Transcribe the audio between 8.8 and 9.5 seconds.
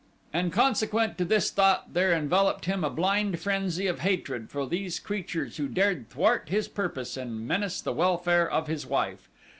wife.